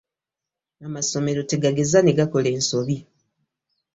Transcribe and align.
Amasomero 0.87 1.41
tegageza 1.51 1.97
ne 2.01 2.11
gakola 2.17 2.49
ensobi. 2.57 2.97